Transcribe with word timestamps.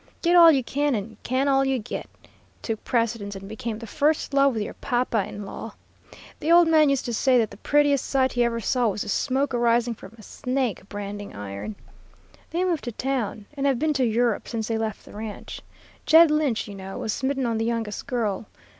Get 0.23 0.35
all 0.35 0.51
you 0.51 0.63
can 0.63 0.95
and 0.95 1.21
can 1.21 1.47
all 1.47 1.63
you 1.63 1.77
get, 1.77 2.09
took 2.63 2.83
precedence 2.83 3.35
and 3.35 3.47
became 3.47 3.77
the 3.77 3.85
first 3.85 4.33
law 4.33 4.47
with 4.47 4.63
your 4.63 4.73
papa 4.73 5.23
in 5.27 5.45
law. 5.45 5.75
The 6.39 6.51
old 6.51 6.67
man 6.67 6.89
used 6.89 7.05
to 7.05 7.13
say 7.13 7.37
that 7.37 7.51
the 7.51 7.57
prettiest 7.57 8.03
sight 8.05 8.31
he 8.33 8.43
ever 8.43 8.59
saw 8.59 8.87
was 8.87 9.03
the 9.03 9.09
smoke 9.09 9.53
arising 9.53 9.93
from 9.93 10.15
a 10.17 10.23
'Snake' 10.23 10.89
branding 10.89 11.35
iron. 11.35 11.75
They 12.49 12.63
moved 12.65 12.85
to 12.85 12.91
town, 12.91 13.45
and 13.53 13.67
have 13.67 13.77
been 13.77 13.93
to 13.93 14.03
Europe 14.03 14.47
since 14.47 14.69
they 14.69 14.77
left 14.79 15.05
the 15.05 15.13
ranch. 15.13 15.61
Jed 16.07 16.31
Lynch, 16.31 16.67
you 16.67 16.73
know, 16.73 16.97
was 16.97 17.13
smitten 17.13 17.45
on 17.45 17.59
the 17.59 17.65
youngest 17.65 18.07
girl. 18.07 18.47